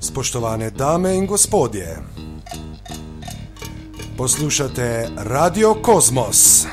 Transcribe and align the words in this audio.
Spoštovane 0.00 0.70
dame 0.70 1.16
in 1.16 1.26
gospodje, 1.26 1.98
poslušate 4.16 5.08
Radio 5.16 5.74
Kosmos. 5.74 6.66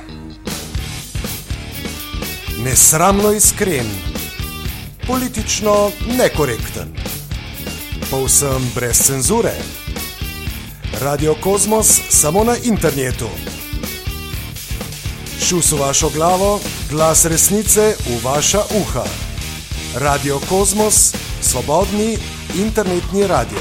Nesramno 2.64 3.32
iskren, 3.32 3.86
politično 5.08 5.92
nekorekten, 6.18 6.94
povsem 8.12 8.72
brez 8.76 9.02
cenzure. 9.02 9.54
Radio 11.02 11.36
Kosmos 11.42 12.02
samo 12.10 12.44
na 12.44 12.56
internetu. 12.64 13.30
Šus 15.40 15.72
v 15.72 15.80
vašo 15.80 16.10
glavo, 16.10 16.60
glas 16.90 17.26
resnice 17.26 17.96
v 18.08 18.24
vaša 18.24 18.62
uha. 18.82 19.25
Radio 19.96 20.40
Kosmos, 20.50 21.16
svobodni 21.42 22.18
internetni 22.60 23.28
radio. 23.28 23.58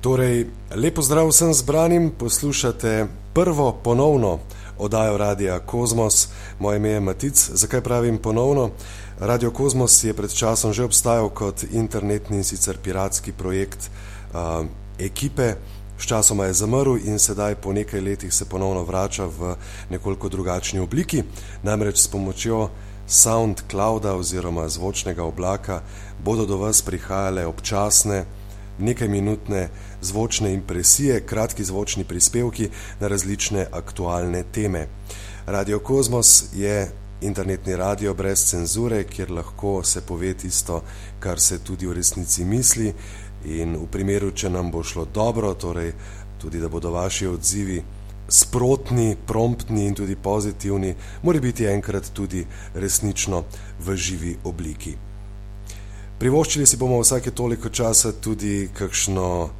Torej, 0.00 0.46
lepo 0.74 1.02
zdrav 1.02 1.28
vsem 1.28 1.54
zbranim, 1.54 2.10
poslušate 2.18 3.06
prvo 3.32 3.72
ponovno 3.72 4.38
oddajo 4.78 5.16
Radia 5.16 5.58
Kosmos. 5.58 6.28
Moje 6.58 6.76
ime 6.76 6.88
je 6.88 7.00
Matic. 7.00 7.50
Zakaj 7.50 7.80
pravim 7.80 8.18
ponovno? 8.18 8.70
Radio 9.18 9.50
Kosmos 9.50 10.04
je 10.04 10.14
pred 10.14 10.34
časom 10.34 10.72
že 10.72 10.84
obstajal 10.84 11.28
kot 11.28 11.64
internetni 11.72 12.36
in 12.36 12.44
sicer 12.44 12.78
piratski 12.78 13.32
projekt 13.32 13.90
uh, 13.90 14.66
ekipe. 14.98 15.54
Sčasoma 15.98 16.44
je 16.44 16.52
zamrl 16.52 16.96
in 17.04 17.18
sedaj 17.18 17.54
po 17.54 17.72
nekaj 17.72 18.00
letih 18.00 18.34
se 18.34 18.44
ponovno 18.44 18.82
vrača 18.82 19.26
v 19.26 19.56
nekoliko 19.90 20.28
drugačni 20.28 20.80
obliki, 20.80 21.22
namreč 21.62 21.98
s 21.98 22.08
pomočjo 22.08 22.70
SoundClouda 23.06 24.14
oziroma 24.14 24.68
zvočnega 24.68 25.24
oblaka 25.24 25.82
bodo 26.24 26.46
do 26.46 26.56
vas 26.56 26.82
prihajale 26.82 27.46
občasne, 27.46 28.24
nekaj 28.78 29.08
minutne 29.08 29.68
zvočne 30.02 30.54
impresije, 30.54 31.20
kratki 31.26 31.64
zvočni 31.64 32.04
prispevki 32.04 32.68
na 33.00 33.08
različne 33.08 33.66
aktualne 33.72 34.44
teme. 34.52 34.88
Radio 35.46 35.78
Kosmos 35.78 36.44
je 36.54 36.90
internetni 37.20 37.76
radio 37.76 38.14
brez 38.14 38.44
cenzure, 38.44 39.04
kjer 39.04 39.30
lahko 39.30 39.82
se 39.84 40.00
pove 40.00 40.34
tisto, 40.34 40.82
kar 41.20 41.40
se 41.40 41.58
tudi 41.58 41.86
v 41.86 41.92
resnici 41.92 42.44
misli 42.44 42.92
in 43.44 43.76
v 43.76 43.86
primeru, 43.86 44.30
če 44.30 44.50
nam 44.50 44.70
bo 44.70 44.82
šlo 44.82 45.04
dobro, 45.04 45.54
torej 45.54 45.92
tudi 46.38 46.60
da 46.60 46.68
bodo 46.68 46.90
vaši 46.90 47.26
odzivi 47.26 47.82
sprotni, 48.28 49.16
promptni 49.26 49.86
in 49.86 49.94
tudi 49.94 50.16
pozitivni, 50.16 50.94
mora 51.22 51.40
biti 51.40 51.64
enkrat 51.64 52.10
tudi 52.12 52.46
resnično 52.74 53.44
v 53.80 53.96
živi 53.96 54.36
obliki. 54.44 54.96
Privoščili 56.18 56.66
si 56.66 56.76
bomo 56.76 57.00
vsake 57.02 57.30
toliko 57.30 57.68
časa 57.68 58.12
tudi 58.12 58.68
kakšno 58.72 59.50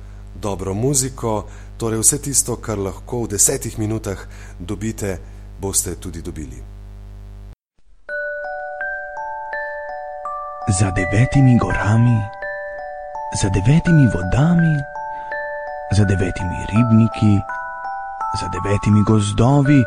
dobro 0.41 0.75
muziko, 0.75 1.45
torej 1.77 2.01
vse 2.01 2.19
tisto, 2.23 2.57
kar 2.57 2.79
lahko 2.79 3.25
v 3.25 3.35
desetih 3.35 3.79
minutah 3.79 4.19
dobite, 4.59 5.19
boste 5.61 5.97
tudi 6.01 6.23
dobili. 6.23 6.63
Za 10.79 10.91
devetimi 10.91 11.59
gorami, 11.59 12.17
za 13.43 13.49
devetimi 13.49 14.07
vodami, 14.15 14.75
za 15.93 16.05
devetimi 16.05 16.59
ribniki, 16.73 17.35
za 18.41 18.49
devetimi 18.55 19.03
gozdovi 19.03 19.81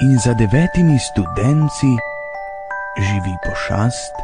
in 0.00 0.18
za 0.24 0.34
devetimi 0.34 0.98
študenci 0.98 1.92
živi 3.06 3.34
pošast, 3.46 4.14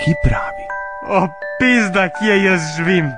ki 0.00 0.12
pravi: 0.24 0.64
O, 1.08 1.28
pizda, 1.58 2.08
kje 2.08 2.44
jaz 2.44 2.60
živim. 2.76 3.12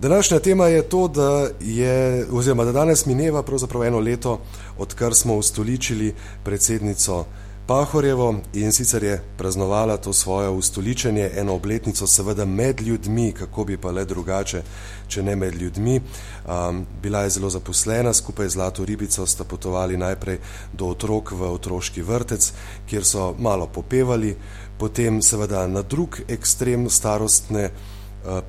Današnja 0.00 0.38
tema 0.38 0.66
je 0.66 0.82
to, 0.82 1.08
da 1.08 1.48
je, 1.60 2.26
oziroma 2.32 2.64
da 2.64 2.72
danes 2.72 3.06
mineva 3.06 3.42
pravzaprav 3.42 3.84
eno 3.84 3.98
leto, 3.98 4.40
odkar 4.78 5.14
smo 5.14 5.34
ustoličili 5.34 6.14
predsednico 6.44 7.24
Pahorjevo 7.66 8.34
in 8.52 8.72
sicer 8.72 9.04
je 9.04 9.22
praznovala 9.36 9.96
to 9.96 10.12
svoje 10.12 10.48
ustoličenje, 10.48 11.30
eno 11.36 11.54
obletnico, 11.54 12.06
seveda 12.06 12.44
med 12.44 12.80
ljudmi, 12.80 13.32
kako 13.32 13.64
bi 13.64 13.76
pa 13.76 13.90
le 13.90 14.04
drugače, 14.04 14.62
če 15.08 15.22
ne 15.22 15.36
med 15.36 15.54
ljudmi. 15.54 15.96
Um, 15.98 16.86
bila 17.02 17.20
je 17.20 17.30
zelo 17.30 17.50
zaposlena, 17.50 18.12
skupaj 18.12 18.48
z 18.48 18.52
Zlato 18.52 18.84
ribico 18.84 19.26
sta 19.26 19.44
potovali 19.44 19.96
najprej 19.96 20.38
do 20.72 20.86
otrok 20.86 21.32
v 21.32 21.50
otroški 21.50 22.02
vrtec, 22.02 22.52
kjer 22.86 23.04
so 23.04 23.34
malo 23.38 23.66
popevali, 23.66 24.36
potem 24.78 25.22
seveda 25.22 25.66
na 25.66 25.82
drug 25.82 26.20
ekstrem 26.28 26.90
starostne 26.90 27.70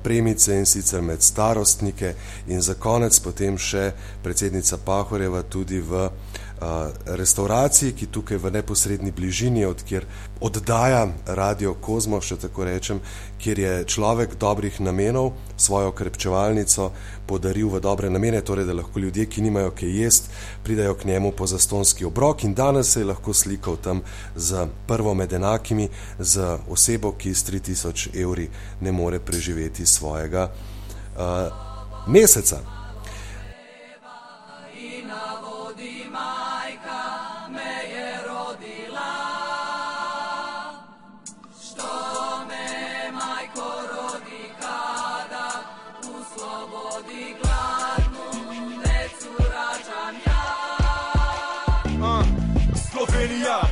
premice 0.02 0.58
in 0.58 0.66
sicer 0.66 1.02
med 1.02 1.22
starostnike 1.22 2.14
in 2.46 2.60
za 2.60 2.74
konec 2.74 3.18
potem 3.20 3.58
še 3.58 3.92
predsednica 4.22 4.78
Pahorjeva 4.84 5.42
tudi 5.42 5.80
v 5.80 6.08
restauraciji, 7.06 7.92
ki 7.92 8.06
tukaj 8.06 8.38
v 8.38 8.50
neposrednji 8.50 9.12
bližini, 9.12 9.64
od 9.64 9.82
kjer 9.82 10.06
oddaja 10.40 11.06
Radio 11.26 11.74
Kozmo, 11.74 12.20
še 12.20 12.36
tako 12.36 12.64
rečem, 12.64 13.00
kjer 13.38 13.58
je 13.58 13.74
človek 13.86 14.34
dobrih 14.38 14.80
namenov 14.80 15.32
svojo 15.56 15.92
krepčevalnico 15.92 16.90
podaril 17.26 17.68
v 17.68 17.80
dobre 17.80 18.10
namene, 18.10 18.40
torej 18.40 18.66
da 18.66 18.74
lahko 18.74 18.98
ljudje, 18.98 19.26
ki 19.26 19.42
nimajo 19.42 19.70
kaj 19.76 19.92
jest, 20.02 20.30
pridajo 20.64 20.94
k 20.94 21.04
njemu 21.04 21.32
po 21.32 21.46
zastonski 21.46 22.04
obrok 22.04 22.44
in 22.44 22.54
danes 22.54 22.92
se 22.92 23.00
je 23.00 23.10
lahko 23.10 23.34
slikal 23.34 23.76
tam 23.76 24.00
z 24.36 24.66
prvo 24.86 25.14
med 25.14 25.32
enakimi, 25.32 25.88
z 26.18 26.58
osebo, 26.68 27.12
ki 27.12 27.34
s 27.34 27.44
3000 27.50 28.16
evri 28.22 28.48
ne 28.80 28.92
more 28.92 29.20
preživeti 29.20 29.86
svojega 29.86 30.48
uh, 30.48 31.52
meseca. 32.08 32.77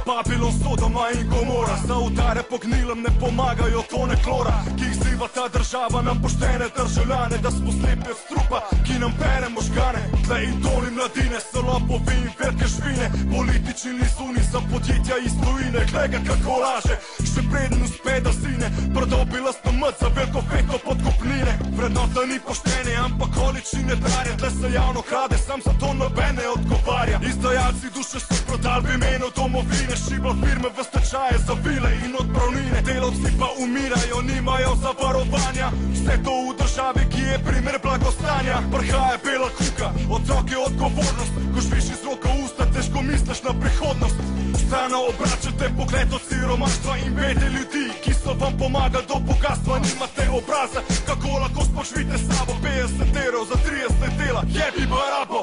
Babylon, 0.07 0.53
Sodoma 0.63 1.11
in 1.11 1.29
Gomora. 1.29 1.77
Za 1.87 1.95
udare 1.95 2.43
po 2.43 2.59
gnilem 2.59 3.03
ne 3.03 3.11
pomagajo 3.21 3.83
tone 3.91 4.17
klora 4.25 4.65
Ki 4.79 4.85
jih 4.85 4.95
zliva 4.95 5.29
ta 5.35 5.49
država. 5.49 6.03
Nam 6.03 6.23
poštene 6.23 6.67
državljane 6.77 7.37
Da 7.39 7.51
smo 7.51 7.71
slepi 7.79 8.11
od 8.11 8.19
strupa, 8.25 8.59
ki 8.87 8.95
nam 9.03 9.13
pere 9.19 9.49
možgane. 9.49 10.01
Tle 10.27 10.39
idoli 10.45 10.91
mladine 10.97 11.39
so 11.51 11.61
lopovi 11.69 12.17
in 12.23 12.31
velike 12.39 12.67
švine 12.75 13.07
Politični 13.35 13.93
lisuni 14.01 14.43
za 14.53 14.61
podjetja 14.71 15.17
iz 15.27 15.35
tujine. 15.43 15.81
Gleda 15.91 16.19
kako 16.29 16.53
laže, 16.65 16.95
še 17.33 17.41
preden 17.51 17.81
uspe 17.87 18.15
da 18.25 18.33
sine 18.41 18.69
Prodobi 18.95 19.39
lastno 19.47 19.73
mrt 19.81 19.97
za 20.01 20.09
veliko 20.17 20.41
feto 20.51 20.77
podkupnine. 20.87 21.53
Vrednota 21.79 22.23
ni 22.31 22.39
poštene, 22.47 22.93
ampak 23.07 23.31
količine 23.39 23.95
trare 24.05 24.33
Tle 24.41 24.51
se 24.59 24.69
javno 24.79 25.03
krade, 25.11 25.37
sam 25.47 25.61
za 25.67 25.73
to 25.81 25.89
nobene 26.01 26.45
odgovarja. 26.57 27.17
Izdajalci 27.31 27.87
duše 27.97 28.19
so 28.27 28.35
prodali 28.47 28.83
v 28.89 28.95
imenu 28.99 29.27
domovine 29.37 29.97
Šibla 29.97 30.35
firme 30.43 30.69
v 30.77 30.79
stečaje 30.89 31.37
za 31.47 31.55
vile 31.65 31.91
in 32.05 32.13
odpravnine. 32.23 32.83
Delovci 32.83 33.31
pa 33.39 33.49
umirajo, 33.65 34.19
nimajo 34.23 34.73
zavarovanja. 34.83 35.69
Vse 35.95 36.15
to 36.25 36.35
v 36.47 36.57
državi, 36.61 37.03
ki 37.13 37.23
je 37.31 37.39
primer 37.49 37.77
blagostanja. 37.83 38.57
Prhaja 38.73 39.19
bela 39.25 39.51
kuka, 39.59 39.89
otrok 40.17 40.47
je 40.51 40.59
odgovornost. 40.69 41.35
Ko 41.53 41.59
žviš 41.61 41.87
iz 41.95 42.03
roka 42.09 42.31
usta, 42.45 42.63
težko 42.75 42.99
misliš 43.03 43.41
na 43.47 43.53
prihodnost. 43.61 44.19
Strano 44.67 44.99
obračate 45.11 45.67
pogled 45.79 46.09
od 46.17 46.23
siromaštva 46.29 46.97
in 47.07 47.15
bede 47.15 47.47
ljudi 47.55 47.87
Ki 48.03 48.13
so 48.15 48.35
vam 48.41 48.53
pomagali 48.59 49.07
do 49.09 49.15
bogatstva, 49.29 49.79
nimate 49.79 50.25
obraza 50.39 50.81
Kako 51.07 51.29
lahko 51.43 51.61
sploh 51.69 51.87
živite 51.91 52.19
sabo, 52.19 52.53
50 52.63 53.27
evrov 53.27 53.45
za 53.51 53.57
30 53.67 54.19
dela, 54.19 54.43
jebi 54.57 54.85
barabo. 54.95 55.41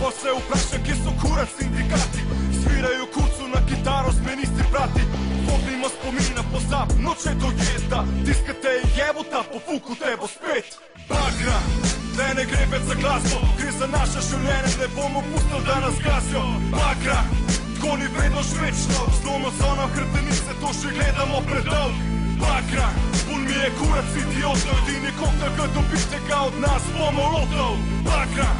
Pa 0.00 0.08
se 0.18 0.28
vprašam, 0.38 0.80
kje 0.84 0.94
so 1.02 1.10
kurac 1.20 1.48
sindikati? 1.58 2.20
Svirajo 2.60 3.06
kucu 3.14 3.25
na 3.56 3.62
kitaro 3.68 4.10
z 4.12 4.20
ministri 4.30 4.64
brati. 4.72 5.02
Vodnimo 5.46 5.88
spomina 5.88 6.42
pozab, 6.52 6.88
noče 7.04 7.32
to 7.40 7.48
jezda. 7.58 8.00
Tiskate 8.24 8.72
jebota, 8.96 9.40
po 9.50 9.58
fuku 9.66 9.94
te 10.00 10.12
bo 10.20 10.26
spet. 10.36 10.66
Bakra, 11.08 11.58
ne 12.18 12.28
ne 12.36 12.44
gre 12.50 12.64
več 12.72 12.82
za 12.90 12.96
glasbo. 13.02 13.38
Gre 13.58 13.70
za 13.80 13.86
naše 13.96 14.20
življenje, 14.28 14.72
ne 14.80 14.88
bomo 14.96 15.20
pustili, 15.30 15.62
da 15.68 15.76
nas 15.84 15.96
gasijo 16.06 16.44
Bakra, 16.74 17.20
tako 17.74 17.96
ni 18.00 18.06
vredno 18.14 18.42
žvečno 18.50 19.00
Zlomo 19.20 19.50
so 19.58 19.70
nam 19.78 19.90
hrbtenice, 19.96 20.52
to 20.60 20.70
še 20.78 20.88
gledamo 20.96 21.40
predolg. 21.48 21.96
Bakra, 22.42 22.88
pun 23.26 23.40
mi 23.48 23.56
je 23.62 23.68
kurac 23.78 24.10
idiotov 24.22 24.80
Edini 24.82 25.12
koktel, 25.20 25.52
ki 25.56 25.66
dobite 25.76 26.18
ga 26.28 26.38
od 26.48 26.56
nas 26.64 26.84
bomo 26.98 27.24
lotov. 27.34 27.72
Bakra, 28.08 28.50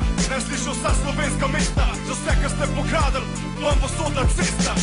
slišal 0.67 0.75
vsa 0.75 0.95
slovenska 1.03 1.47
mesta 1.49 1.87
Za 2.07 2.13
vse, 2.13 2.43
kar 2.43 2.51
ste 2.51 2.67
pokradili, 2.77 3.27
vam 3.63 3.79
bo 3.81 3.89
sota 3.89 4.27
cesta 4.37 4.75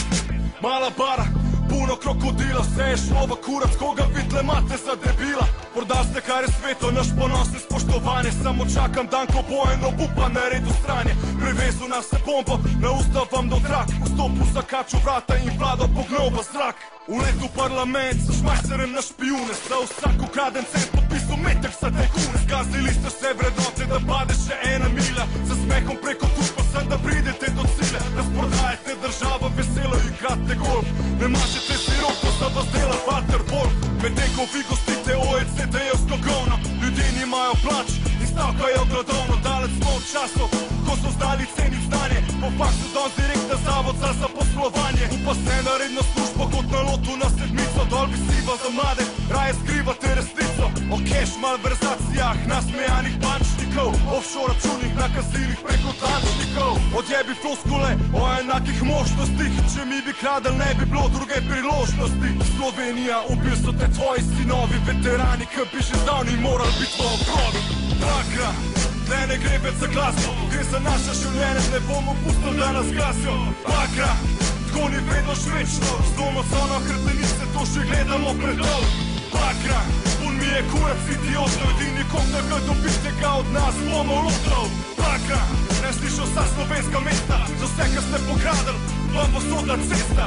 Mala 0.62 0.92
bara, 0.98 1.43
puno 1.74 1.96
krokodila 2.04 2.62
Vse 2.62 2.86
je 2.92 2.98
šlo 2.98 3.22
v 3.32 3.34
kurac, 3.46 3.74
koga 3.82 4.06
vidle 4.16 4.42
mate 4.50 4.78
za 4.86 4.94
debila. 5.04 5.46
Morda 5.76 6.00
ste 6.08 6.20
kar 6.28 6.42
je 6.46 6.50
sveto, 6.58 6.88
naš 6.98 7.10
ponos 7.18 7.50
in 7.56 7.62
spoštovanje 7.66 8.32
Samo 8.44 8.64
čakam 8.76 9.06
dan, 9.14 9.26
ko 9.34 9.40
bo 9.50 9.60
eno 9.74 9.90
bupa 10.00 10.26
na 10.36 10.44
redu 10.52 10.72
stranje 10.82 11.14
Privezu 11.42 11.86
nas 11.94 12.06
se 12.12 12.18
bombo, 12.26 12.56
na 12.84 12.90
usta 13.00 13.22
vam 13.32 13.46
do 13.50 13.58
trak 13.68 13.88
Vstopu 14.06 14.44
zakaču 14.56 14.98
vrata 15.06 15.34
in 15.44 15.52
vlado 15.60 15.86
pognil 15.96 16.28
v 16.36 16.40
zrak. 16.52 16.78
V 17.10 17.14
letu 17.24 17.48
parlament 17.60 18.20
s 18.26 18.30
šmajserem 18.40 18.92
na 18.98 19.02
špijune 19.08 19.54
Za 19.68 19.78
vsak 19.86 20.18
ukraden 20.28 20.66
cent 20.72 20.90
podpisu 20.94 21.36
metek 21.46 21.74
za 21.82 21.90
tekune 21.98 22.38
Zgazili 22.46 22.92
ste 22.98 23.08
vse 23.14 23.30
vrednote, 23.38 23.84
da 23.92 24.00
pade 24.10 24.34
še 24.46 24.56
ena 24.74 24.88
mila 24.98 25.26
Za 25.48 25.56
smehom 25.64 25.98
preko 26.04 26.26
tuš 26.36 26.50
pa 26.56 26.63
sem, 26.74 26.86
da 26.90 26.98
pridete 26.98 27.48
do 27.58 27.64
cilja 27.76 28.02
Razprodajate 28.18 28.94
državo, 29.04 29.48
veselo 29.58 29.98
igrate 30.10 30.56
golf. 30.64 30.88
Ne 31.20 31.28
mačete 31.34 31.76
si 31.84 31.96
roko, 32.04 32.30
da 32.40 32.48
vas 32.56 32.68
dela 32.74 32.98
Waterwolf 33.08 33.74
Medtem 34.04 34.32
ko 34.36 34.44
vi 34.54 34.62
gostite 34.70 35.12
OECD-evsko 35.30 36.16
govno 36.28 36.56
Ljudje 36.82 37.06
nimajo 37.18 37.54
plač. 37.64 37.90
In 38.22 38.28
stavkajo 38.34 38.82
gladovno 38.92 39.36
Dalec 39.46 39.74
smo 39.78 39.92
v 39.98 40.02
času, 40.14 40.46
ko 40.86 40.94
so 41.02 41.10
znali 41.18 41.46
ceniti 41.56 41.86
znanje 41.88 42.20
Po 42.42 42.48
faktu 42.60 42.86
don 42.96 43.10
direkt 43.18 43.46
na 43.52 43.58
zavod 43.66 43.96
za 44.04 44.12
zaposlovanje. 44.22 45.06
Upa 45.16 45.34
se 45.44 45.56
na 45.68 45.74
redno 45.82 46.02
službo 46.12 46.44
kot 46.54 46.68
na 46.76 46.82
lotu 46.88 47.14
na 47.24 47.30
sedmico. 47.38 47.82
Dol 47.92 48.08
bi 48.12 48.18
siva 48.28 48.56
za 48.64 48.70
mlade, 48.78 49.04
raje 49.36 49.54
skrivate 49.60 50.10
resnico. 50.18 50.66
O 50.94 50.98
cash 51.10 51.34
malverzacijah, 51.44 52.38
nasmejanih 52.52 53.16
bančnikov 53.74 54.18
Offshore 54.18 54.54
računih, 54.54 54.96
nakazilih 54.96 55.58
preko 55.66 55.90
tančnikov 56.02 56.74
Odjebi 56.98 57.34
floskule 57.42 57.92
o 58.14 58.22
enakih 58.42 58.84
možnostih 58.84 59.52
Če 59.74 59.86
mi 59.86 60.02
bi 60.06 60.14
kradel, 60.14 60.54
ne 60.58 60.76
bi 60.80 60.86
bilo 60.86 61.10
druge 61.10 61.38
priložnosti. 61.50 62.30
Slovenija, 62.56 63.18
ubil 63.34 63.56
so 63.64 63.72
te 63.80 63.88
tvoji 63.96 64.22
sinovi 64.22 64.78
Veterani, 64.88 65.46
ki 65.54 65.64
bi 65.72 65.80
že 65.88 65.96
zdavni 66.04 66.36
morali 66.46 66.74
biti 66.80 66.98
v 67.00 67.06
okrovi 67.16 67.62
Takra, 68.04 68.50
ne 69.10 69.20
ne 69.30 69.38
gre 69.42 69.58
več 69.64 69.76
za 69.82 69.88
glasno 69.88 70.32
Gre 70.52 70.64
za 70.72 70.80
naše 70.80 71.14
življenje, 71.22 71.64
ne 71.74 71.80
bomo 71.88 72.14
pustili, 72.24 72.58
da 72.60 72.72
nas 72.78 72.90
glasijo 72.98 73.36
Bakra, 73.68 74.14
tako 74.68 74.90
ni 74.90 75.00
vedno 75.10 75.34
švečno. 75.44 75.94
Zdomo 76.14 76.42
so 76.50 76.62
na 76.72 76.80
hrbtenice, 76.86 77.46
to 77.54 77.62
že 77.74 77.82
gledamo 77.90 78.34
predol. 78.42 78.84
Bakra, 79.34 79.82
je 80.56 80.62
kurac 80.72 81.04
idiotov 81.14 81.70
Edini 81.74 82.04
kom 82.12 82.26
ne 82.34 82.42
ga 82.50 82.58
dobite 82.68 83.12
ga 83.22 83.32
od 83.42 83.48
nas 83.54 83.76
bomo 83.90 84.16
lotov 84.26 84.68
Bakra, 84.98 85.42
ne 85.82 85.90
slišal 85.98 86.28
sa 86.36 86.44
slovenska 86.54 87.00
mesta 87.08 87.38
Za 87.60 87.66
vse, 87.66 87.86
kar 87.94 88.04
ste 88.08 88.18
pokradili, 88.28 88.80
vam 89.16 89.30
bo 89.34 89.40
sodna 89.50 89.76
cesta 89.90 90.26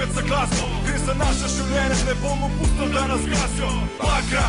več 0.00 0.12
za 0.16 0.22
glasno, 0.24 0.66
gre 0.86 0.98
za 1.04 1.14
naše 1.14 1.48
življenje, 1.54 1.96
ne 2.08 2.14
bomo 2.22 2.48
pustili, 2.58 2.92
da 2.94 3.02
nas 3.10 3.22
glasijo. 3.28 3.70
Bakra, 4.00 4.44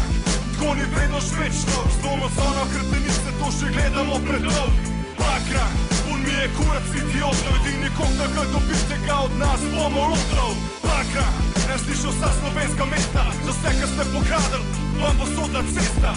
tako 0.53 0.75
ni 0.79 0.85
vedno 0.95 1.19
švečno, 1.27 1.79
z 1.93 1.97
doma 2.03 2.29
so 2.35 2.47
na 2.55 2.65
hrbtenice, 2.71 3.31
to 3.39 3.47
že 3.57 3.71
gledamo 3.75 4.19
predolg. 4.27 4.75
Bakra, 5.19 5.65
pun 6.03 6.19
mi 6.25 6.35
je 6.39 6.47
kurac 6.57 6.87
idiotov, 7.01 7.57
edini 7.59 7.89
kom 7.97 8.13
da 8.19 8.27
ga 8.35 8.45
dobite 8.53 8.99
ga 9.07 9.17
od 9.25 9.33
nas 9.41 9.65
bomo 9.75 10.05
lotov. 10.13 10.53
Bakra, 10.85 11.27
ne 11.67 11.75
slišal 11.83 12.13
sa 12.21 12.29
slovenska 12.39 12.87
mesta, 12.93 13.25
za 13.45 13.51
vse, 13.51 13.73
kar 13.79 13.89
ste 13.93 14.05
pokradili, 14.13 14.65
vam 15.01 15.19
bo 15.19 15.25
sodna 15.35 15.65
cesta. 15.73 16.13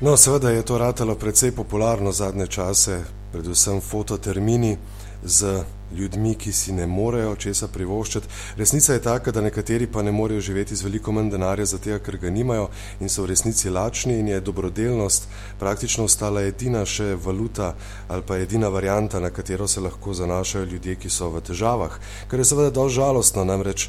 No, 0.00 0.16
seveda 0.16 0.50
je 0.50 0.66
to 0.66 0.78
ratalo 0.78 1.14
precej 1.14 1.54
popularno 1.54 2.12
zadnje 2.12 2.46
čase, 2.46 3.04
predvsem 3.32 3.78
fototermini 3.80 4.74
z 5.22 5.62
ljudmi, 5.96 6.34
ki 6.34 6.52
si 6.52 6.72
ne 6.72 6.86
morejo 6.86 7.36
česa 7.36 7.68
privoščiti. 7.68 8.28
Resnica 8.56 8.92
je 8.92 9.02
taka, 9.02 9.30
da 9.30 9.40
nekateri 9.40 9.86
pa 9.86 10.02
ne 10.02 10.12
morejo 10.12 10.40
živeti 10.40 10.76
z 10.76 10.82
veliko 10.82 11.12
manj 11.12 11.30
denarja, 11.30 11.66
zato 11.66 11.98
ker 12.04 12.16
ga 12.18 12.30
nimajo 12.30 12.68
in 13.00 13.08
so 13.08 13.22
v 13.22 13.32
resnici 13.32 13.70
lačni 13.70 14.18
in 14.18 14.28
je 14.28 14.40
dobrodelnost 14.40 15.28
praktično 15.58 16.04
ostala 16.04 16.42
edina 16.42 16.84
še 16.84 17.14
valuta 17.14 17.74
ali 18.08 18.22
pa 18.26 18.38
edina 18.38 18.68
varijanta, 18.68 19.20
na 19.20 19.30
katero 19.30 19.68
se 19.68 19.80
lahko 19.80 20.14
zanašajo 20.14 20.64
ljudje, 20.64 20.96
ki 20.96 21.10
so 21.10 21.30
v 21.30 21.40
težavah. 21.40 21.98
Kar 22.28 22.40
je 22.40 22.44
seveda 22.44 22.70
dol 22.70 22.88
žalostno, 22.88 23.44
namreč 23.44 23.88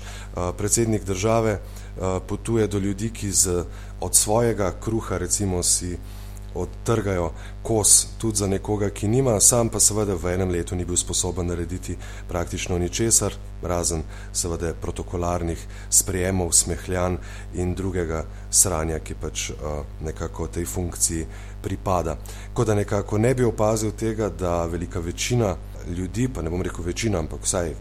predsednik 0.57 1.05
države 1.05 1.59
potuje 2.27 2.67
do 2.67 2.79
ljudi, 2.79 3.09
ki 3.09 3.31
z, 3.31 3.63
od 4.01 4.15
svojega 4.15 4.73
kruha 4.79 5.17
recimo 5.17 5.63
si 5.63 5.97
odtrgajo 6.55 7.31
kos 7.63 8.07
tudi 8.17 8.37
za 8.37 8.47
nekoga, 8.47 8.89
ki 8.89 9.07
nima, 9.07 9.39
sam 9.39 9.69
pa 9.69 9.79
seveda 9.79 10.15
v 10.15 10.33
enem 10.33 10.51
letu 10.51 10.75
ni 10.75 10.85
bil 10.85 10.97
sposoben 10.97 11.47
narediti 11.47 11.95
praktično 12.27 12.77
ničesar, 12.77 13.33
razen 13.63 14.03
seveda 14.33 14.73
protokolarnih 14.81 15.67
sprejemov, 15.89 16.51
smehljan 16.53 17.17
in 17.53 17.73
drugega 17.75 18.25
sranja, 18.51 18.99
ki 18.99 19.15
pač 19.15 19.49
uh, 19.49 19.81
nekako 20.03 20.47
tej 20.47 20.65
funkciji 20.65 21.25
pripada. 21.63 22.17
Kot 22.53 22.67
da 22.67 22.75
nekako 22.75 23.17
ne 23.17 23.33
bi 23.35 23.43
opazil 23.43 23.91
tega, 23.91 24.29
da 24.29 24.65
velika 24.65 24.99
večina 24.99 25.55
ljudi, 25.87 26.27
pa 26.27 26.41
ne 26.41 26.49
bom 26.49 26.61
rekel 26.61 26.85
večina, 26.85 27.19
ampak 27.19 27.47
vsaj 27.47 27.73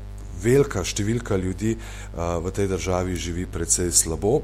velika 0.42 0.84
številka 0.84 1.36
ljudi 1.36 1.76
uh, 1.76 2.38
v 2.42 2.54
tej 2.54 2.70
državi 2.72 3.16
živi 3.16 3.46
precej 3.46 3.92
slabo, 3.92 4.40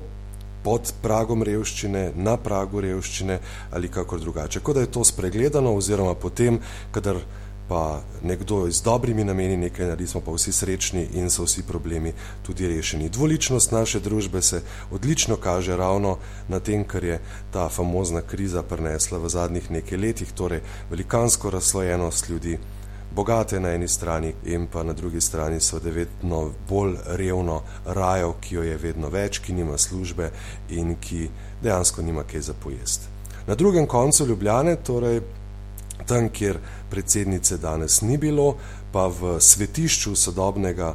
pod 0.69 0.93
pragom 1.03 1.41
revščine, 1.49 2.11
na 2.21 2.37
pragu 2.37 2.83
revščine 2.85 3.39
ali 3.73 3.89
kako 3.89 4.19
drugače. 4.21 4.61
Kot 4.61 4.77
da 4.77 4.83
je 4.85 4.91
to 4.93 5.05
spregledano, 5.05 5.73
oziroma 5.73 6.13
potem, 6.15 6.59
kadar 6.93 7.23
pa 7.69 8.01
nekdo 8.25 8.63
z 8.73 8.83
dobrimi 8.85 9.25
nameni 9.25 9.57
nekaj 9.57 9.87
naredi, 9.87 10.07
smo 10.09 10.21
pa 10.25 10.33
vsi 10.33 10.53
srečni 10.53 11.07
in 11.21 11.31
so 11.33 11.45
vsi 11.45 11.65
problemi 11.69 12.13
tudi 12.45 12.69
rešeni. 12.69 13.09
Dvoličnost 13.09 13.73
naše 13.73 14.01
družbe 14.01 14.43
se 14.43 14.63
odlično 14.93 15.37
kaže 15.37 15.77
ravno 15.77 16.17
na 16.49 16.61
tem, 16.61 16.85
kar 16.85 17.05
je 17.05 17.21
ta 17.53 17.69
famozna 17.69 18.21
kriza 18.21 18.63
prinesla 18.63 19.19
v 19.19 19.29
zadnjih 19.29 19.71
nekaj 19.71 19.99
letih, 19.99 20.33
torej 20.33 20.61
velikansko 20.91 21.51
razslojenost 21.51 22.29
ljudi 22.29 22.59
bogate 23.19 23.61
na 23.61 23.73
eni 23.75 23.89
strani 23.89 24.33
in 24.45 24.67
pa 24.67 24.83
na 24.83 24.93
drugi 24.93 25.21
strani 25.21 25.61
so 25.61 25.81
vedno 25.83 26.51
bolj 26.69 26.95
revno 27.07 27.63
rajo, 27.87 28.35
ki 28.41 28.55
jo 28.55 28.63
je 28.63 28.77
vedno 28.79 29.09
več, 29.11 29.41
ki 29.43 29.53
nima 29.53 29.79
službe 29.79 30.31
in 30.71 30.95
ki 31.01 31.27
dejansko 31.63 32.03
nima 32.03 32.23
kaj 32.23 32.41
za 32.41 32.55
pojesti. 32.55 33.11
Na 33.47 33.55
drugem 33.55 33.87
koncu 33.87 34.27
Ljubljane, 34.27 34.77
torej 34.77 35.21
tam, 36.07 36.29
kjer 36.29 36.61
predsednice 36.91 37.59
danes 37.59 38.01
ni 38.07 38.19
bilo, 38.19 38.55
pa 38.93 39.09
v 39.11 39.41
svetišču 39.41 40.15
sodobnega 40.15 40.95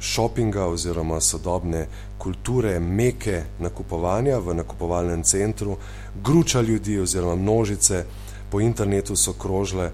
šopinga 0.00 0.68
oziroma 0.70 1.20
sodobne 1.20 1.88
kulture 2.18 2.78
meke 2.80 3.42
nakupovanja 3.58 4.38
v 4.38 4.54
nakupovalnem 4.62 5.22
centru, 5.22 5.76
gruča 6.22 6.60
ljudi 6.60 7.00
oziroma 7.00 7.34
množice 7.34 8.04
po 8.50 8.60
internetu 8.60 9.16
so 9.16 9.32
krožile 9.32 9.90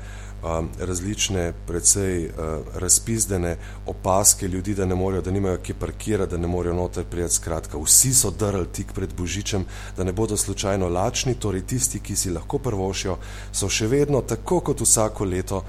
različne, 0.81 1.53
precej 1.67 2.27
uh, 2.27 2.33
razpizdene 2.75 3.57
opaske 3.87 4.49
ljudi, 4.49 4.75
da 4.75 4.87
ne 4.87 4.95
morejo, 4.95 5.23
da 5.23 5.31
nimajo 5.31 5.59
kje 5.59 5.75
parkirati, 5.75 6.31
da 6.31 6.39
ne 6.39 6.49
morejo 6.49 6.75
noter 6.75 7.05
prijeti. 7.05 7.35
Skratka, 7.35 7.79
vsi 7.79 8.15
so 8.15 8.31
drli 8.31 8.67
tik 8.73 8.93
pred 8.93 9.15
Božičem, 9.17 9.65
da 9.97 10.05
ne 10.05 10.13
bodo 10.13 10.37
slučajno 10.37 10.89
lačni, 10.89 11.35
torej 11.35 11.67
tisti, 11.67 12.01
ki 12.01 12.17
si 12.17 12.31
lahko 12.31 12.59
prvošijo, 12.59 13.19
so 13.53 13.69
še 13.69 13.87
vedno, 13.87 14.21
tako 14.23 14.61
kot 14.61 14.81
vsako 14.81 15.25
leto, 15.25 15.65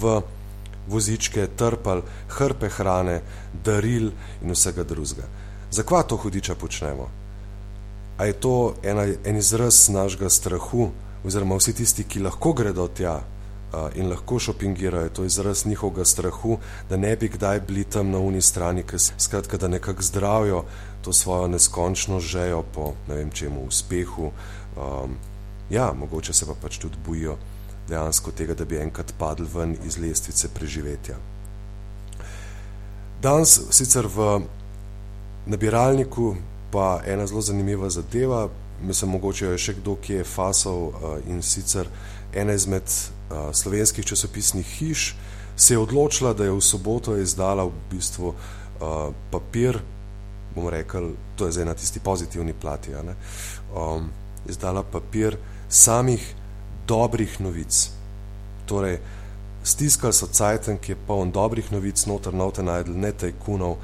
v 0.00 0.20
vozičke 0.88 1.46
trpali 1.56 2.02
hrpe 2.28 2.68
hrane, 2.68 3.20
daril 3.64 4.10
in 4.42 4.52
vsega 4.52 4.84
drugega. 4.84 5.28
Zakaj 5.70 6.08
to 6.08 6.16
hudiča 6.16 6.54
počnemo? 6.54 7.08
A 8.18 8.24
je 8.24 8.32
to 8.32 8.74
ena, 8.82 9.06
en 9.24 9.36
izraz 9.36 9.88
našega 9.88 10.30
strahu, 10.30 10.90
oziroma 11.24 11.56
vsi 11.56 11.72
tisti, 11.74 12.04
ki 12.04 12.22
lahko 12.22 12.52
gredo 12.52 12.86
tja, 12.88 13.20
in 13.94 14.10
lahko 14.10 14.38
šopingirajo, 14.38 15.08
to 15.08 15.22
je 15.22 15.26
izraz 15.26 15.66
njihovega 15.66 16.04
strahu, 16.04 16.58
da 16.90 16.96
ne 16.96 17.16
bi 17.16 17.28
kdaj 17.28 17.60
bili 17.60 17.84
tam 17.84 18.10
na 18.10 18.18
uni 18.18 18.42
strani, 18.42 18.84
skratka, 19.18 19.56
da 19.56 19.68
nekako 19.68 20.02
zdravijo 20.02 20.64
to 21.04 21.12
svojo 21.12 21.48
neskončno 21.48 22.20
žejo 22.20 22.62
po 22.74 22.92
ne 23.08 23.14
vem 23.14 23.30
čemu 23.30 23.66
uspehu. 23.66 24.30
Um, 24.76 25.16
ja, 25.70 25.92
mogoče 25.92 26.32
se 26.32 26.46
pa 26.46 26.52
pač 26.62 26.78
tudi 26.78 26.96
bojijo 27.06 27.36
dejansko 27.88 28.30
tega, 28.30 28.54
da 28.54 28.64
bi 28.64 28.78
enkrat 28.78 29.14
padli 29.18 29.46
ven 29.54 29.76
iz 29.86 29.98
lestvice 29.98 30.48
preživetja. 30.48 31.16
Danes 33.22 33.60
sicer 33.70 34.06
v 34.06 34.40
nabiralniku 35.46 36.34
pa 36.72 37.00
ena 37.06 37.26
zelo 37.26 37.40
zanimiva 37.40 37.90
zadeva, 37.90 38.48
mislim, 38.82 39.10
mogoče 39.10 39.46
je 39.46 39.58
še 39.58 39.74
kdo, 39.78 39.96
ki 39.96 40.20
je 40.20 40.24
fasal 40.24 40.90
in 41.28 41.42
sicer 41.42 41.88
ena 42.34 42.52
izmed 42.52 42.90
slovenskih 43.52 44.06
časopisnih 44.06 44.66
hiš 44.66 45.14
se 45.56 45.74
je 45.74 45.78
odločila, 45.78 46.32
da 46.34 46.44
je 46.44 46.50
v 46.50 46.60
soboto 46.60 47.16
izdala 47.16 47.64
v 47.64 47.72
bistvu 47.90 48.34
papir, 49.30 49.78
bomo 50.54 50.70
rekli, 50.70 51.14
to 51.36 51.46
je 51.46 51.52
zdaj 51.52 51.64
na 51.64 51.74
tisti 51.74 52.00
pozitivni 52.00 52.52
plati, 52.52 52.90
um, 52.94 54.10
izdala 54.48 54.82
papir 54.82 55.36
samih 55.68 56.34
dobrih 56.86 57.40
novic. 57.40 57.90
Torej, 58.66 58.98
stiskali 59.64 60.12
so 60.12 60.26
cajten, 60.26 60.78
ki 60.78 60.92
je 60.92 61.00
poln 61.06 61.32
dobrih 61.32 61.70
novic, 61.72 62.04
noter 62.06 62.34
note 62.36 62.62
najdel, 62.62 62.96
ne 63.00 63.12
tajkunov, 63.12 63.78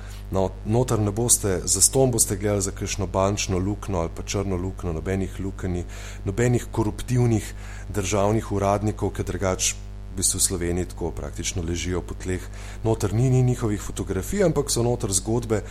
noter 0.65 1.01
ne 1.01 1.13
boste, 1.13 1.61
za 1.65 1.81
ston 1.81 2.13
boste 2.13 2.37
gledali 2.37 2.63
za 2.63 2.71
kakšno 2.77 3.07
bančno 3.07 3.59
lukno 3.59 4.01
ali 4.01 4.11
pa 4.15 4.23
črno 4.23 4.57
lukno, 4.57 4.93
nobenih 4.93 5.41
lukani, 5.41 5.85
nobenih 6.25 6.67
koruptivnih 6.73 7.55
državnih 7.89 8.53
uradnikov, 8.53 9.15
ki 9.17 9.25
drugač 9.25 9.73
v 9.73 10.21
bistvu 10.21 10.39
v 10.39 10.43
Sloveniji 10.43 10.91
tako 10.93 11.11
praktično 11.17 11.63
ležijo 11.63 12.03
po 12.03 12.15
tleh. 12.15 12.45
Noter 12.85 13.15
ni, 13.15 13.31
ni 13.31 13.43
njihovih 13.43 13.81
fotografij, 13.81 14.45
ampak 14.45 14.71
so 14.71 14.83
noter 14.83 15.13
zgodbe 15.13 15.63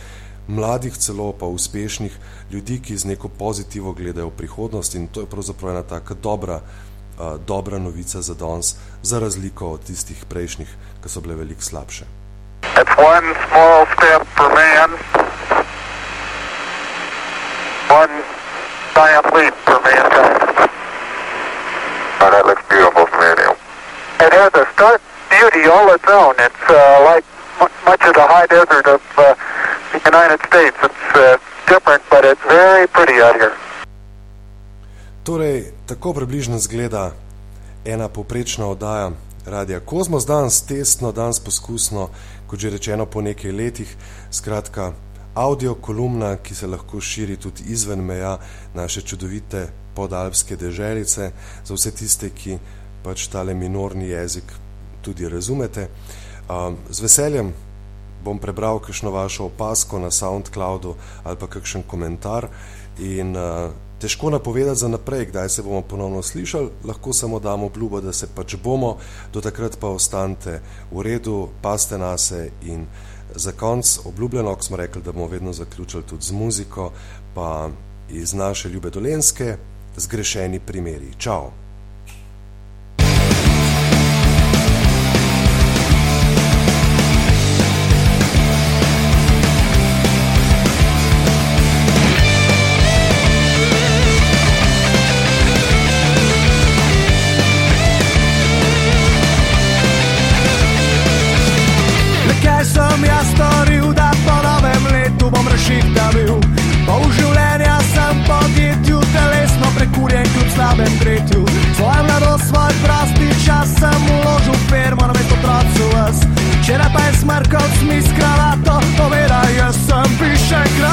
mladih 0.48 0.96
celo 0.98 1.32
pa 1.32 1.46
uspešnih 1.46 2.18
ljudi, 2.50 2.80
ki 2.82 2.96
z 2.96 3.04
neko 3.04 3.28
pozitivo 3.28 3.92
gledajo 3.92 4.32
v 4.32 4.36
prihodnost 4.36 4.94
in 4.94 5.06
to 5.06 5.20
je 5.20 5.30
pravzaprav 5.30 5.70
ena 5.70 5.82
taka 5.82 6.14
dobra, 6.14 6.60
dobra 7.46 7.78
novica 7.78 8.20
za 8.20 8.34
danes, 8.34 8.74
za 9.02 9.18
razliko 9.18 9.70
od 9.70 9.84
tistih 9.86 10.24
prejšnjih, 10.28 10.68
ki 11.02 11.08
so 11.08 11.20
bile 11.20 11.34
veliko 11.34 11.62
slabše. 11.62 12.04
It's 12.62 12.96
one 12.96 13.34
small 13.48 13.86
step 13.96 14.22
for 14.36 14.48
man, 14.54 14.90
one 17.88 18.14
giant 18.94 19.26
leap 19.34 19.54
for 19.64 19.78
mankind. 19.84 20.40
Oh, 22.20 22.30
that 22.30 22.44
looks 22.46 22.62
beautiful 22.68 23.06
from 23.06 23.20
here, 23.20 23.56
It 24.20 24.32
has 24.32 24.52
a 24.54 24.66
stark 24.74 25.00
beauty 25.30 25.68
all 25.68 25.94
its 25.94 26.08
own. 26.08 26.34
It's 26.38 26.64
uh, 26.68 27.04
like 27.10 27.24
much 27.86 28.02
of 28.04 28.14
the 28.14 28.26
high 28.26 28.46
desert 28.46 28.86
of 28.86 29.02
uh, 29.16 29.34
the 29.92 30.00
United 30.04 30.40
States. 30.46 30.76
It's 30.82 31.16
uh, 31.16 31.38
different, 31.66 32.02
but 32.10 32.24
it's 32.24 32.42
very 32.42 32.86
pretty 32.88 33.20
out 33.22 33.36
here. 33.36 33.56
Torej, 35.24 35.64
tako 35.86 36.12
približno 36.12 36.58
zgleda 36.58 37.12
ena 37.84 38.08
poprečna 38.08 38.66
oddaja 38.66 39.10
Radia 39.46 39.80
Kozmos, 39.80 40.26
danes 40.26 40.62
testno, 40.62 41.12
danes 41.12 41.40
poskusno, 41.40 42.08
kot 42.46 42.58
že 42.58 42.70
rečeno, 42.70 43.06
po 43.06 43.20
nekaj 43.20 43.52
letih. 43.52 43.96
Skratka, 44.30 44.92
audio 45.34 45.74
kolumna, 45.74 46.36
ki 46.36 46.54
se 46.54 46.66
lahko 46.66 47.00
širi 47.00 47.36
tudi 47.36 47.62
izven 47.68 48.00
meja 48.00 48.38
naše 48.74 49.02
čudovite 49.02 49.68
podalpske 49.94 50.56
deželice, 50.56 51.30
za 51.64 51.74
vse 51.74 51.90
tiste, 51.90 52.30
ki 52.30 52.58
pač 53.04 53.28
tale 53.28 53.54
minorni 53.54 54.08
jezik 54.08 54.52
tudi 55.02 55.28
razumete. 55.28 55.88
Z 56.90 57.00
veseljem 57.00 57.52
bom 58.24 58.38
prebral 58.38 58.78
kakšno 58.78 59.10
vašo 59.10 59.44
opasko 59.44 59.98
na 59.98 60.10
SoundCloudu 60.10 60.94
ali 61.24 61.36
pa 61.36 61.46
kakšen 61.46 61.82
komentar 61.86 62.48
in 62.98 63.36
uh, 63.36 63.70
težko 64.00 64.30
napovedati 64.30 64.80
za 64.80 64.88
naprej, 64.88 65.26
kdaj 65.26 65.48
se 65.48 65.62
bomo 65.62 65.82
ponovno 65.82 66.22
slišali, 66.22 66.70
lahko 66.84 67.12
samo 67.12 67.40
damo 67.40 67.66
obljubo, 67.66 68.00
da 68.00 68.12
se 68.12 68.28
pač 68.34 68.56
bomo, 68.64 68.96
do 69.32 69.40
takrat 69.40 69.76
pa 69.80 69.88
ostanite 69.88 70.60
v 70.92 71.02
redu, 71.02 71.48
paste 71.62 71.98
nase 71.98 72.50
in 72.62 72.86
za 73.34 73.52
konc 73.52 73.98
obljubljeno, 74.04 74.54
ko 74.54 74.62
smo 74.62 74.76
rekli, 74.76 75.02
da 75.02 75.12
bomo 75.12 75.26
vedno 75.26 75.52
zaključili 75.52 76.02
tudi 76.02 76.24
z 76.24 76.32
muziko, 76.32 76.92
pa 77.34 77.68
iz 78.10 78.34
naše 78.34 78.68
ljube 78.68 78.90
dolenske, 78.90 79.56
zgrešeni 79.96 80.60
primeri. 80.60 81.14
Čau! 81.18 81.50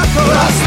Las 0.03 0.66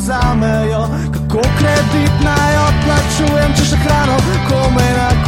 so 0.00 0.40
velike 4.76 5.19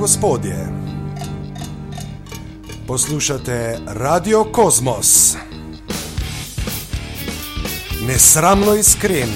gospodje, 0.00 0.68
poslušate 2.86 3.78
Radio 3.86 4.44
Kosmos. 4.44 5.36
Nesramno 8.06 8.74
iskren, 8.74 9.28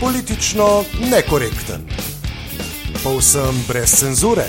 politično 0.00 0.84
nekorekten, 1.10 1.80
povsem 3.02 3.64
brez 3.68 3.90
cenzure. 3.90 4.46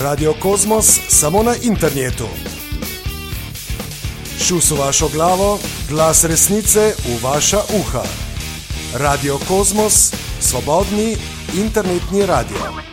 Radio 0.00 0.34
Kosmos 0.40 1.00
samo 1.08 1.42
na 1.42 1.54
internetu. 1.62 2.28
Šus 4.38 4.70
v 4.70 4.78
vašo 4.78 5.08
glavo, 5.08 5.58
glas 5.88 6.24
resnice 6.24 6.92
v 7.08 7.22
vaša 7.22 7.60
uha. 7.80 8.04
Radio 8.94 9.38
Kosmos, 9.48 10.12
svobodni 10.40 11.16
internetni 11.54 12.26
radio. 12.26 12.85